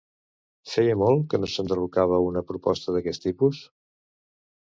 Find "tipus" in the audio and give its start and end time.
3.27-3.61